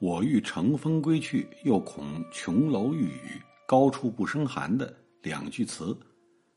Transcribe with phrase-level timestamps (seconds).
[0.00, 5.96] 我欲乘风归去，又恐琼楼玉宇，高处不胜寒”的两句词，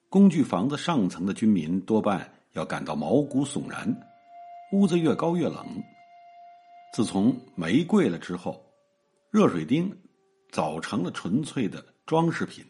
[0.09, 2.31] 工具房子上层的居民多半。
[2.53, 3.95] 要感到毛骨悚然，
[4.73, 5.65] 屋子越高越冷。
[6.93, 8.61] 自从煤贵了之后，
[9.31, 9.89] 热水钉
[10.51, 12.61] 早成了纯粹的装饰品，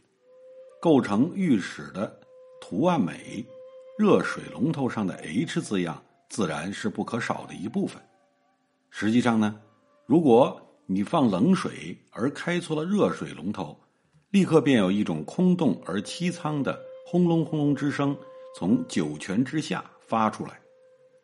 [0.80, 2.16] 构成浴室的
[2.62, 3.44] 图案美。
[3.98, 8.00] 热水龙头上的 H 字样自然是不可少的一部分。
[8.92, 9.60] 实际上呢，
[10.06, 10.62] 如果
[10.94, 13.80] 你放冷水而开错了热水龙头，
[14.30, 18.14] 立刻便有一种空洞而凄苍的轰隆轰隆之声。
[18.54, 20.60] 从九泉之下发出来，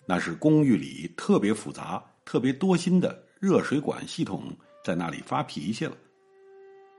[0.05, 4.43] 那是公寓里特别复杂、特别多心的热水管系统
[4.85, 5.91] 在那里发脾气了。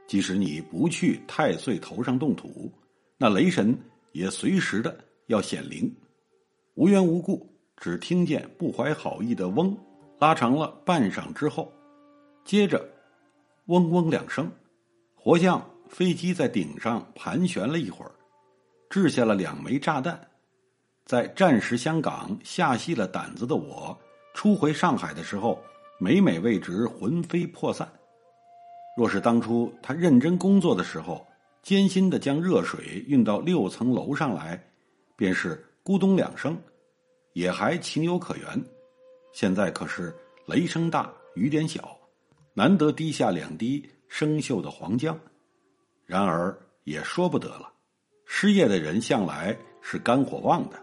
[0.06, 2.70] 即使你不去太岁头上动土，
[3.16, 3.74] 那雷神
[4.12, 4.94] 也随时的
[5.28, 5.90] 要显灵。
[6.74, 9.74] 无缘无故，只听见不怀好意的“嗡”
[10.20, 11.72] 拉长了半晌之后，
[12.48, 12.82] 接着
[13.68, 14.50] “嗡嗡”两声，
[15.14, 18.10] 活像飞机在顶上盘旋了一会儿。
[18.88, 20.18] 掷下了两枚炸弹，
[21.04, 23.94] 在战时香港吓细了胆子的我，
[24.32, 25.62] 初回上海的时候，
[26.00, 27.86] 每每为之魂飞魄散。
[28.96, 31.26] 若是当初他认真工作的时候，
[31.62, 34.58] 艰辛的将热水运到六层楼上来，
[35.16, 36.58] 便是咕咚两声，
[37.34, 38.64] 也还情有可原。
[39.34, 41.94] 现在可是雷声大雨点小，
[42.58, 45.16] 难得滴下两滴生锈的黄浆，
[46.04, 47.72] 然而也说不得了。
[48.26, 50.76] 失业的人向来是肝火旺的。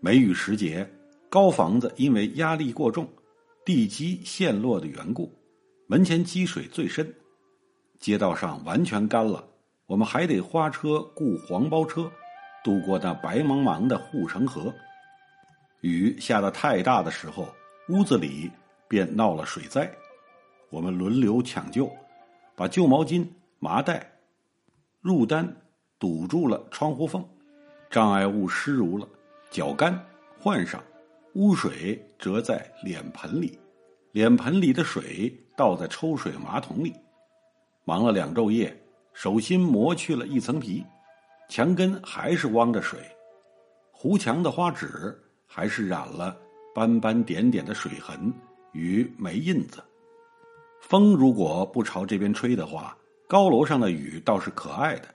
[0.00, 0.90] 梅雨时节，
[1.28, 3.06] 高房子因为压力过重，
[3.62, 5.30] 地基陷落的缘故，
[5.86, 7.14] 门前积水最深，
[8.00, 9.46] 街道上完全干了。
[9.84, 12.10] 我们还得花车雇黄包车，
[12.64, 14.72] 渡过那白茫茫的护城河。
[15.82, 17.46] 雨下得太大的时候，
[17.90, 18.50] 屋子里
[18.88, 19.94] 便闹了水灾，
[20.72, 21.88] 我们轮流抢救，
[22.56, 23.24] 把旧毛巾、
[23.60, 24.10] 麻袋、
[25.02, 25.56] 褥单。
[25.98, 27.24] 堵住了窗户缝，
[27.88, 29.08] 障碍物湿濡了，
[29.52, 30.04] 脚干
[30.36, 30.82] 换上，
[31.34, 33.56] 污水折在脸盆里，
[34.10, 36.92] 脸盆里的水倒在抽水马桶里，
[37.84, 38.76] 忙了两昼夜，
[39.12, 40.84] 手心磨去了一层皮，
[41.48, 42.98] 墙根还是汪着水，
[43.92, 45.16] 糊墙的花纸
[45.46, 46.36] 还是染了
[46.74, 48.34] 斑斑点点的水痕
[48.72, 49.80] 与霉印子。
[50.82, 52.94] 风如果不朝这边吹的话，
[53.28, 55.08] 高楼上的雨倒是可爱的。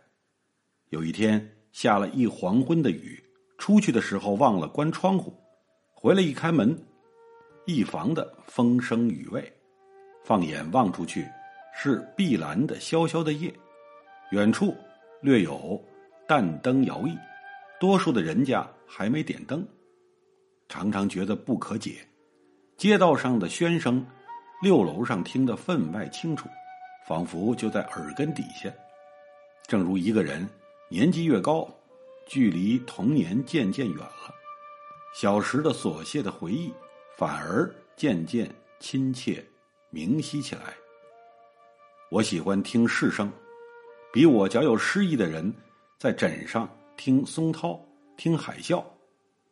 [0.89, 3.22] 有一天下了一黄昏的雨，
[3.57, 5.38] 出去的时候忘了关窗户，
[5.94, 6.75] 回来一开门，
[7.66, 9.53] 一房的风声雨味，
[10.23, 11.27] 放眼望出去，
[11.75, 13.53] 是碧蓝的潇潇的夜，
[14.31, 14.73] 远处
[15.22, 15.79] 略有
[16.25, 17.16] 淡灯摇曳，
[17.77, 19.67] 多数的人家还没点灯，
[20.69, 21.97] 常常觉得不可解。
[22.77, 24.03] 街道上的喧声，
[24.62, 26.50] 六楼上听得分外清楚，
[27.07, 28.72] 仿佛就在耳根底下，
[29.68, 30.47] 正如一个人。
[30.90, 31.69] 年纪越高，
[32.25, 34.34] 距离童年渐渐远了，
[35.13, 36.73] 小时的琐屑的回忆
[37.18, 39.45] 反而渐渐亲切
[39.90, 40.74] 明晰起来。
[42.09, 43.29] 我喜欢听市声，
[44.13, 45.53] 比我较有诗意的人
[46.00, 47.78] 在枕上听松涛、
[48.16, 48.81] 听海啸，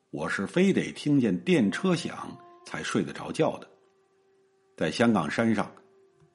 [0.10, 2.34] 我是非得听见电车响
[2.66, 3.68] 才睡得着觉的。
[4.76, 5.72] 在香港山上，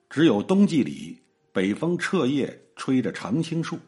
[0.08, 1.20] 只有冬季里
[1.52, 3.78] 北风彻夜吹着常青树。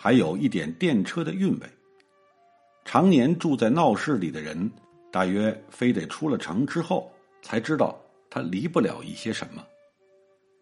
[0.00, 1.66] 还有一点电车的韵味。
[2.84, 4.70] 常年住在闹市里的人，
[5.10, 7.10] 大约非得出了城之后，
[7.42, 8.00] 才知道
[8.30, 9.66] 他离不了一些什么。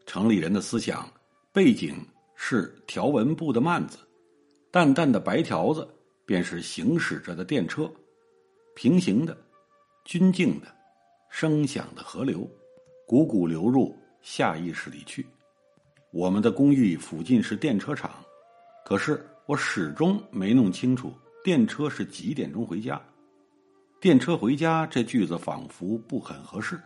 [0.06, 1.06] 城里人的思想
[1.52, 1.96] 背景
[2.34, 3.98] 是条纹布的幔子，
[4.70, 5.86] 淡淡的白条子
[6.24, 7.92] 便是行驶着的电车，
[8.74, 9.36] 平行的、
[10.06, 10.66] 均静的、
[11.28, 12.48] 声响的河流，
[13.06, 15.24] 汩汩流入下意识里去。
[16.12, 18.10] 我们的公寓附近是电车厂。
[18.84, 21.12] 可是我始终没弄清楚
[21.42, 23.00] 电车是几点钟回家。
[24.00, 26.80] 电车回家这句子仿佛不很合适。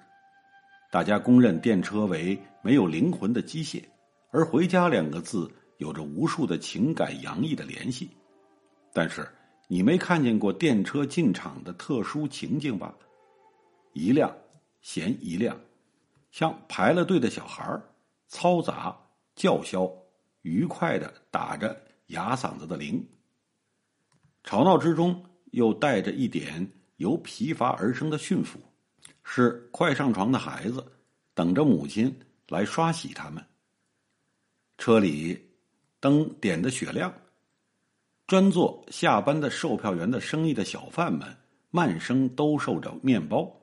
[0.90, 3.82] 大家公认电车为没有灵魂的机械，
[4.30, 8.10] 而回家两个字有着无数的情感洋溢的联系。
[8.92, 9.28] 但是
[9.68, 12.94] 你没看见过电车进场的特殊情境吧？
[13.92, 14.34] 一辆
[14.80, 15.56] 嫌一辆，
[16.30, 17.82] 像排了队的小孩儿
[18.28, 18.96] 嘈杂、
[19.34, 19.90] 叫嚣，
[20.42, 23.06] 愉快的打着哑嗓子的铃。
[24.44, 28.58] 吵闹之中又带着一点由疲乏而生的驯服，
[29.22, 30.84] 是快上床的孩子
[31.34, 32.16] 等着母亲
[32.48, 33.44] 来刷洗他们。
[34.78, 35.50] 车里
[35.98, 37.12] 灯点的雪亮，
[38.26, 41.36] 专做下班的售票员的生意的小贩们
[41.70, 43.54] 慢声兜售着面包。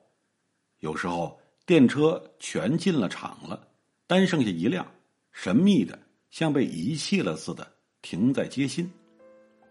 [0.80, 3.68] 有时候电车全进了厂了，
[4.08, 4.90] 单剩下一辆，
[5.34, 6.00] 神秘的
[6.30, 7.70] 像被遗弃了似的
[8.02, 8.90] 停在街心。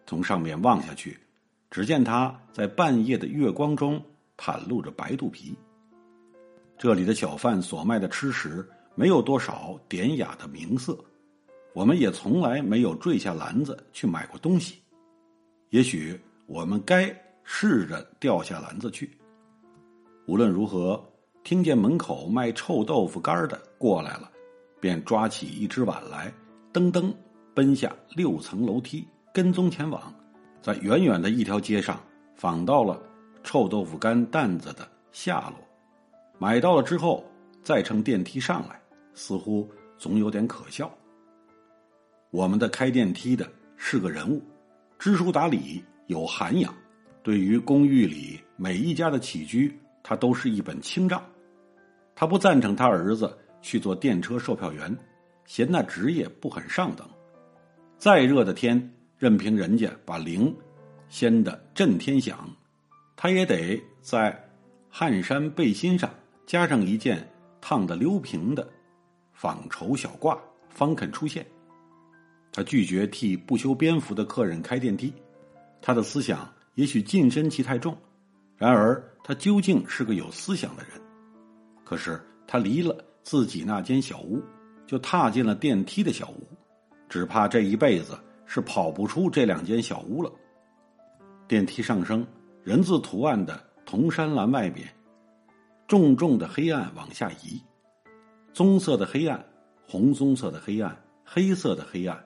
[0.04, 1.18] 从上面望下去，
[1.70, 3.98] 只见它在半夜的月光中
[4.36, 5.56] 袒露着白肚皮。
[6.76, 11.02] 这里的小贩所卖的吃食没有多少典雅的名色。
[11.72, 14.76] 我们也从来没有坠下篮子去买过东西，
[15.70, 17.08] 也许我们该
[17.42, 19.16] 试着掉下篮子去。
[20.26, 21.02] 无论如何，
[21.46, 24.28] 听见门口卖臭豆腐干的过来了，
[24.80, 26.34] 便抓起一只碗来，
[26.72, 27.14] 噔噔
[27.54, 30.12] 奔下六层楼梯，跟踪前往，
[30.60, 32.00] 在远远的一条街上
[32.34, 33.00] 访到了
[33.44, 35.58] 臭豆腐干担子的下落，
[36.36, 37.24] 买到了之后
[37.62, 38.82] 再乘电梯上来，
[39.14, 40.92] 似乎总有点可笑。
[42.32, 44.42] 我们的开电梯的是个人物，
[44.98, 46.74] 知书达理，有涵养。
[47.22, 49.72] 对于公寓里每一家的起居，
[50.02, 51.22] 他都是一本清账。
[52.18, 54.96] 他不赞成他儿子去做电车售票员，
[55.44, 57.06] 嫌那职业不很上等。
[57.98, 60.56] 再热的天，任凭人家把铃
[61.10, 62.50] 掀得震天响，
[63.16, 64.42] 他也得在
[64.88, 66.10] 汗衫背心上
[66.46, 67.28] 加上一件
[67.60, 68.66] 烫得溜平的
[69.34, 70.38] 纺绸小褂，
[70.70, 71.46] 方肯出现。
[72.50, 75.12] 他拒绝替不修边幅的客人开电梯，
[75.82, 77.94] 他的思想也许近身气太重，
[78.56, 80.92] 然而他究竟是个有思想的人。
[81.86, 84.42] 可是他离了自己那间小屋，
[84.88, 86.42] 就踏进了电梯的小屋，
[87.08, 90.32] 只怕这一辈子是跑不出这两间小屋了。
[91.46, 92.26] 电梯上升，
[92.64, 94.84] 人字图案的铜山栏外边，
[95.86, 97.62] 重重的黑暗往下移，
[98.52, 99.44] 棕色的黑暗，
[99.86, 102.20] 红棕色的黑暗，黑色的黑暗。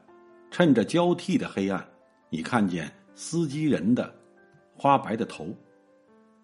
[0.50, 1.86] 趁着交替的黑暗，
[2.28, 4.12] 你看见司机人的
[4.74, 5.46] 花白的头。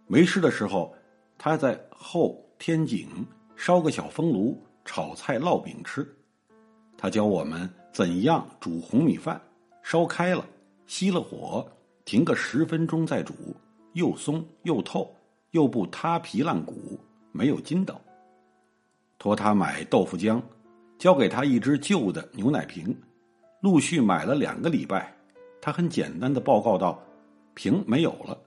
[0.07, 0.95] 没事的时候，
[1.37, 3.09] 他在后天井
[3.55, 6.07] 烧个小风炉，炒菜烙饼吃。
[6.97, 9.41] 他教我们怎样煮红米饭，
[9.83, 10.45] 烧开了，
[10.89, 11.67] 熄了火，
[12.05, 13.35] 停个十分钟再煮，
[13.93, 15.15] 又松又透，
[15.51, 16.99] 又不塌皮烂骨，
[17.33, 18.01] 没有筋道。
[19.19, 20.41] 托他买豆腐浆，
[20.99, 22.97] 交给他一只旧的牛奶瓶。
[23.61, 25.15] 陆续买了两个礼拜，
[25.61, 27.03] 他很简单的报告道
[27.55, 28.39] ：“瓶没有了，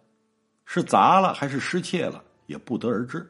[0.66, 3.28] 是砸了还是失窃了，也不得而知。”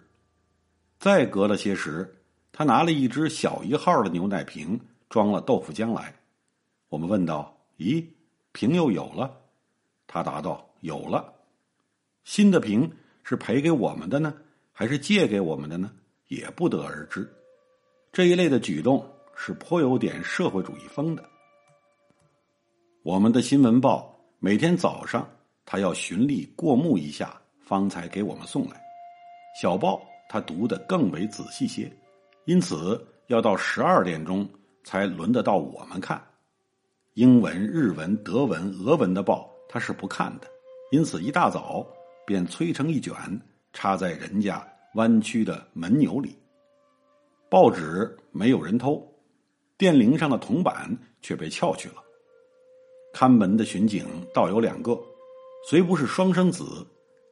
[0.99, 4.77] 再隔了些时，他拿了一只小一号的牛奶瓶，
[5.09, 6.13] 装了豆腐浆来。
[6.89, 8.05] 我们问道：“咦，
[8.51, 9.33] 瓶又有了？”
[10.05, 11.33] 他答道：“有了。”
[12.25, 12.91] 新的瓶
[13.23, 14.33] 是赔给我们的呢，
[14.73, 15.89] 还是借给我们的呢？
[16.27, 17.27] 也不得而知。
[18.11, 21.23] 这一类的举动是颇有点社会主义风的。
[23.03, 25.25] 我们的新闻报每天早上，
[25.65, 28.81] 他要循例过目一下，方才给我们送来。
[29.61, 31.91] 小报他读得更为仔细些，
[32.45, 34.47] 因此要到十二点钟
[34.83, 36.23] 才轮得到我们看。
[37.15, 40.47] 英文、日文、德文、俄文的报他是不看的，
[40.91, 41.85] 因此一大早
[42.25, 43.13] 便催成一卷，
[43.73, 46.37] 插在人家弯曲的门钮里。
[47.49, 49.03] 报纸没有人偷，
[49.77, 51.95] 电铃上的铜板却被撬去了。
[53.11, 54.97] 看门的巡警倒有两个，
[55.67, 56.85] 虽不是双生子，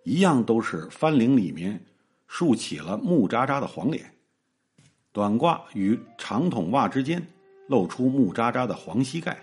[0.03, 1.79] 一样都是翻领里面
[2.27, 4.13] 竖起了木渣渣的黄脸，
[5.11, 7.25] 短褂与长筒袜之间
[7.67, 9.37] 露出木渣渣的黄膝盖。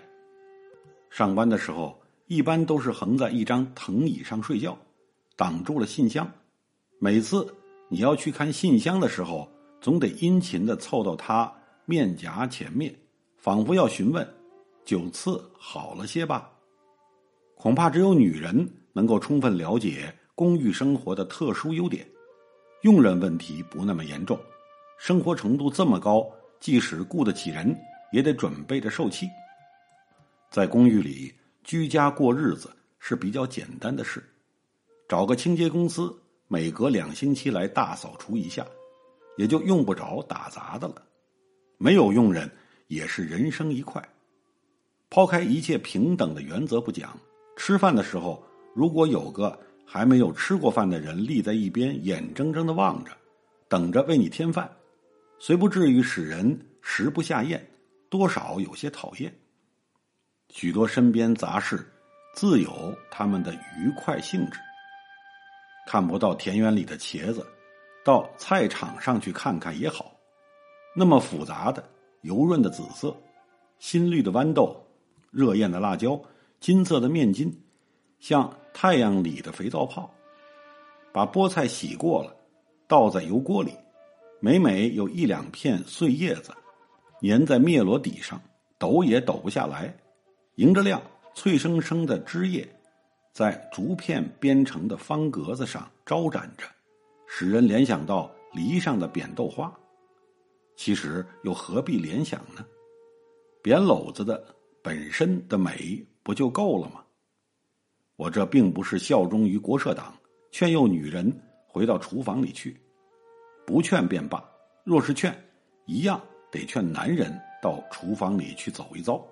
[1.09, 4.77] 上班的时候，一般都是横在一张藤椅上睡觉，
[5.35, 6.29] 挡住了信箱。
[6.99, 7.53] 每次
[7.89, 9.49] 你要去看信箱的时候，
[9.81, 11.51] 总得殷勤的凑到他
[11.85, 12.93] 面颊前面，
[13.37, 14.27] 仿佛要询问。
[14.85, 16.51] 九次好了些吧，
[17.55, 22.07] 恐怕只有女人能够充分了解公寓生活的特殊优点。
[22.85, 24.39] 佣人问题不那么严重，
[24.99, 26.23] 生活程度这么高，
[26.59, 27.75] 即使雇得起人，
[28.11, 29.27] 也得准备着受气。
[30.51, 34.23] 在公寓里居家过日子是比较简单的事，
[35.07, 36.15] 找个清洁公司，
[36.47, 38.63] 每隔两星期来大扫除一下，
[39.35, 41.01] 也就用不着打杂的了。
[41.79, 42.47] 没有佣人
[42.85, 43.99] 也是人生一块。
[45.09, 47.17] 抛开一切平等的原则不讲，
[47.57, 48.43] 吃饭的时候，
[48.75, 53.11] 如果有个还没有吃过饭的人立在一边，眼睁睁的望着，
[53.69, 54.69] 等着为你添饭，
[55.39, 57.65] 虽不至于使人食不下咽，
[58.09, 59.33] 多少有些讨厌。
[60.49, 61.85] 许多身边杂事，
[62.33, 64.59] 自有他们的愉快性质。
[65.87, 67.45] 看不到田园里的茄子，
[68.03, 70.11] 到菜场上去看看也好。
[70.95, 71.83] 那么复杂的、
[72.21, 73.15] 油润的紫色，
[73.79, 74.75] 新绿的豌豆，
[75.29, 76.19] 热艳的辣椒，
[76.59, 77.55] 金色的面筋，
[78.27, 80.11] 像太阳里的肥皂泡。
[81.13, 82.35] 把菠菜洗过了，
[82.87, 83.71] 倒在油锅里，
[84.39, 86.51] 每每有一两片碎叶子，
[87.21, 88.41] 粘在篾箩底上，
[88.79, 89.95] 抖也抖不下来。
[90.55, 90.99] 迎着亮，
[91.35, 92.67] 脆生生的汁液。
[93.31, 96.65] 在竹片编成的方格子上招展着，
[97.27, 99.71] 使人联想到篱上的扁豆花。
[100.75, 102.65] 其实又何必联想呢？
[103.61, 104.43] 扁篓子的
[104.81, 107.04] 本身的美不就够了吗？
[108.15, 110.13] 我这并不是效忠于国社党，
[110.51, 111.31] 劝诱女人
[111.67, 112.75] 回到厨房里去，
[113.65, 114.43] 不劝便罢。
[114.83, 115.35] 若是劝，
[115.85, 119.23] 一样得劝男人到厨房里去走一遭。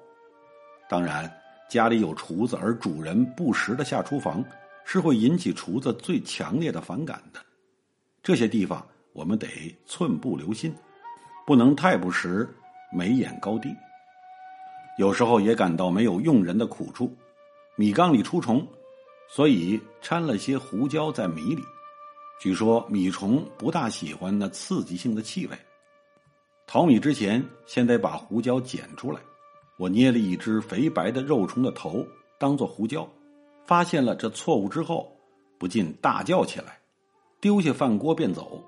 [0.90, 1.32] 当然。
[1.70, 4.44] 家里有厨子，而主人不时的下厨房，
[4.86, 7.40] 是会引起厨子最强烈的反感的。
[8.22, 9.48] 这些地方我们得
[9.88, 10.72] 寸步留心，
[11.48, 12.48] 不能太不识
[12.92, 13.74] 眉眼高低。
[15.00, 17.12] 有时候也感到没有用人的苦处，
[17.76, 18.68] 米缸里出虫，
[19.28, 21.64] 所以掺了些胡椒在米里。
[22.40, 25.58] 据说米虫不大喜欢那刺激性的气味。
[26.68, 29.20] 淘米之前，先得把胡椒捡出来。
[29.78, 32.06] 我捏了一只肥白的肉虫的头
[32.38, 33.10] 当做胡椒，
[33.66, 35.12] 发现了这错误之后，
[35.58, 36.80] 不禁大叫起来，
[37.42, 38.64] 丢下饭锅便走。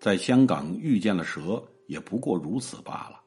[0.00, 3.20] 在香港遇见了蛇，也不过如此罢了。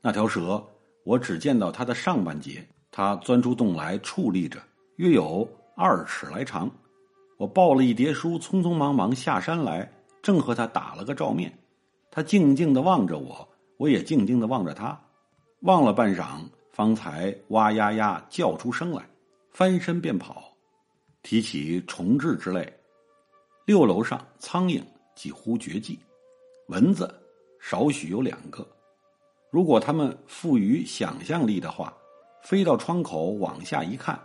[0.00, 0.64] 那条蛇，
[1.04, 4.58] 我只见到它的上半截，他钻出洞来矗立着，
[4.96, 6.70] 约有二尺来长。
[7.36, 11.52] 我抱了一叠书，匆匆忙忙下山来，正和他打了个照面。
[12.10, 14.98] 他静静的望着我，我也静静的望着他。
[15.60, 16.40] 望了半晌，
[16.72, 19.06] 方才哇呀呀叫出声来，
[19.50, 20.56] 翻身便跑，
[21.22, 22.72] 提起虫豸之类。
[23.66, 24.80] 六楼上苍蝇
[25.14, 25.98] 几乎绝迹，
[26.68, 27.14] 蚊子
[27.60, 28.66] 少许有两个。
[29.50, 31.94] 如果他们富于想象力的话，
[32.48, 34.16] 飞到窗口往下一看，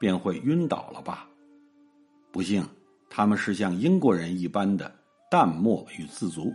[0.00, 1.28] 便会晕倒了吧？
[2.32, 2.66] 不幸，
[3.08, 4.92] 他们是像英国人一般的
[5.30, 6.52] 淡漠与自足。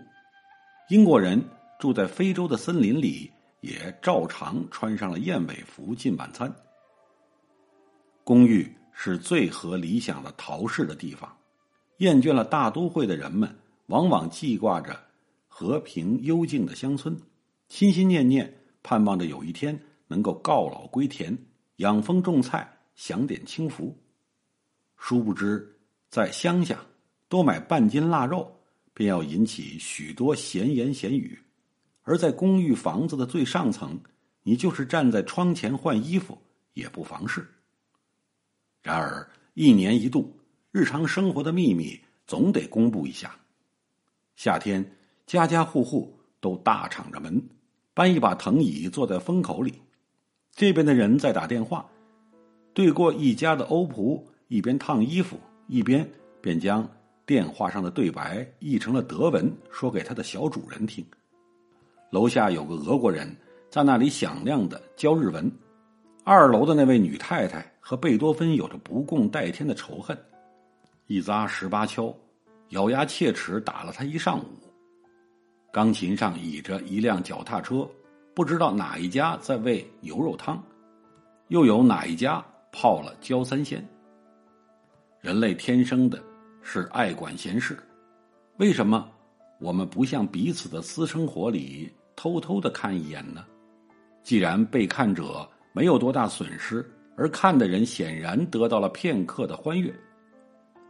[0.90, 1.42] 英国人
[1.80, 3.32] 住在非洲的森林里。
[3.64, 6.54] 也照常穿上了燕尾服进晚餐。
[8.26, 11.34] 公寓是最合理想的逃世的地方。
[12.00, 13.50] 厌倦了大都会的人们，
[13.86, 15.00] 往往记挂着
[15.48, 17.18] 和平幽静的乡村，
[17.70, 18.54] 心心念念
[18.84, 19.80] 盼望着有一天
[20.14, 21.36] 能够告老归田，
[21.78, 23.98] 养蜂种菜，享点清福。
[24.96, 25.76] 殊不知，
[26.08, 26.80] 在乡下
[27.28, 28.56] 多买半斤腊肉，
[28.94, 31.40] 便要引起许多闲言闲语。
[32.04, 34.00] 而在公寓房子的最上层，
[34.44, 36.38] 你就是站在窗前换衣服
[36.74, 37.50] 也不妨事。
[38.84, 40.38] 然而一年一度，
[40.70, 43.36] 日常生活的秘密总得公布一下。
[44.36, 44.86] 夏天，
[45.26, 47.42] 家家户户都大敞着门，
[47.96, 49.82] 搬一把藤椅坐在风口里，
[50.56, 51.84] 这边的人在打电话，
[52.76, 56.08] 对过一家的欧仆一边烫衣服，一边
[56.42, 56.88] 便将
[57.26, 61.04] 电话上的对白译成了德文，说给他的小主人听。
[62.12, 63.36] 楼下有个俄国人，
[63.72, 65.52] 在那里响亮的教日文。
[66.24, 70.16] 二楼的那位女太太和贝多芬有着不共戴天的仇恨，
[71.08, 72.16] 一扎十八敲，
[72.70, 74.46] 咬牙切齿打了他一上午。
[75.72, 77.90] 钢琴上倚着一辆脚踏车，
[78.36, 80.62] 不知道哪一家在喂牛肉汤，
[81.50, 83.88] 又有哪一家泡了焦三鲜。
[85.22, 86.22] 人类天生的
[86.62, 87.78] 是爱管闲事，
[88.58, 89.08] 为什么
[89.60, 91.92] 我们不像彼此的私生活里？
[92.16, 93.44] 偷偷的看一眼呢？
[94.22, 96.88] 既然被看者没有多大损失，
[97.18, 99.94] 而看的人显然得到了片刻的欢悦。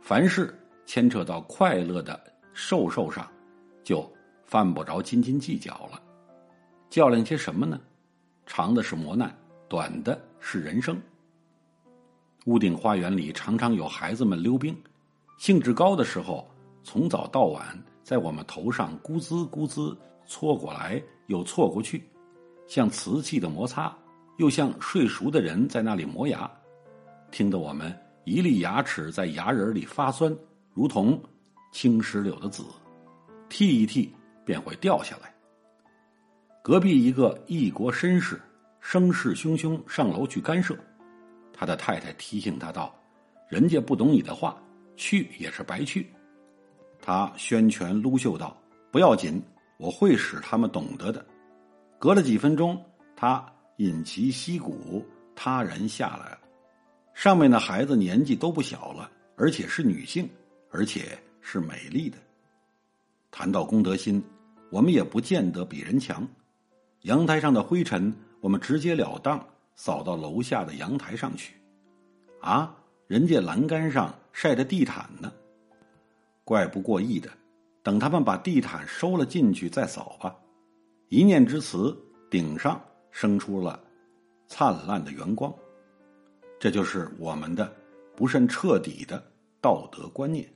[0.01, 0.53] 凡事
[0.85, 2.21] 牵扯到快乐的
[2.53, 3.25] 受受上，
[3.83, 4.05] 就
[4.45, 6.02] 犯不着斤斤计较了。
[6.93, 7.81] 较量些什么呢？
[8.45, 9.35] 长的是磨难，
[9.67, 10.95] 短的是人生。
[12.45, 14.77] 屋顶花园里常常有孩子们溜冰，
[15.39, 16.47] 兴致高的时候，
[16.83, 17.65] 从早到晚
[18.03, 19.97] 在我们头上咕滋咕滋
[20.27, 21.01] 搓过来。
[21.27, 22.03] 又错过去，
[22.67, 23.91] 像瓷器的摩擦，
[24.38, 26.47] 又像睡熟的人在那里磨牙，
[27.31, 27.91] 听得我们
[28.23, 30.31] 一粒牙齿在牙仁里发酸，
[30.75, 31.19] 如同
[31.71, 32.62] 青石榴的籽，
[33.50, 34.09] 剔一剔
[34.45, 35.32] 便会掉下来。
[36.63, 38.41] 隔壁一个异国绅士
[38.79, 40.74] 声势汹汹上楼去干涉，
[41.51, 42.98] 他的太太提醒他道
[43.51, 44.58] ：“人家不懂你的话，
[44.96, 46.10] 去也是白去。”
[47.03, 48.58] 他宣拳撸袖道
[48.91, 49.43] ：“不要紧。”
[49.77, 51.25] 我会使他们懂得的。
[52.00, 52.82] 隔了几分钟，
[53.17, 53.46] 他
[53.77, 55.05] 引其息鼓，
[55.36, 56.39] 他然下来了。
[57.13, 60.29] 上面的孩子年纪都不小了，而且是女性，
[60.72, 62.17] 而且是美丽的。
[63.32, 64.24] 谈到公德心，
[64.70, 66.25] 我们也不见得比人强。
[67.03, 69.45] 阳台上的灰尘，我们直截了当
[69.75, 71.55] 扫到楼下的阳台上去。
[72.39, 72.74] 啊，
[73.07, 75.29] 人家栏杆上晒着地毯呢，
[76.45, 77.29] 怪不过意的。
[77.81, 80.33] 等他们把地毯收了进去再扫吧。
[81.10, 81.93] 一念之词，
[82.31, 82.81] 顶上
[83.12, 83.77] 生出了
[84.48, 85.53] 灿烂的圆光。
[86.57, 87.69] 这就是我们的
[88.15, 89.22] 不甚彻底的
[89.60, 90.50] 道德观念。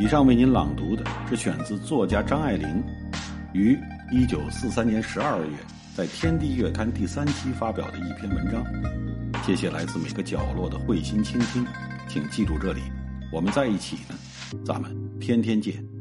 [0.00, 2.82] 以上为您朗读的是选自作家张爱玲
[3.52, 3.78] 于
[4.10, 5.52] 一九四三年十二月
[5.94, 8.64] 在《天地月刊》第三期发表的一篇文章。
[9.44, 11.64] 谢谢来自每个角落的慧心倾听，
[12.08, 12.80] 请记住这里，
[13.32, 14.14] 我们在一起呢，
[14.64, 15.91] 咱们天天见。